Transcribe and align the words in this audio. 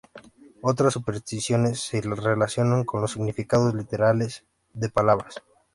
Otras 0.63 0.93
supersticiones 0.93 1.79
se 1.81 2.01
relacionan 2.01 2.85
con 2.85 3.01
los 3.01 3.11
significados 3.11 3.75
literales 3.75 4.43
de 4.73 4.89
palabras. 4.89 5.43